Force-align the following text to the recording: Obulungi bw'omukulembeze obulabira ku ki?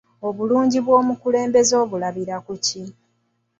Obulungi 0.27 0.79
bw'omukulembeze 0.85 1.73
obulabira 1.83 2.35
ku 2.45 2.53
ki? 2.65 2.83